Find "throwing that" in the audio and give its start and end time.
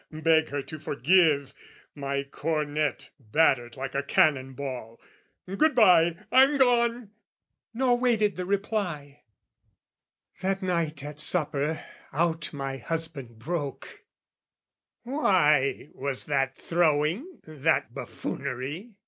16.55-17.93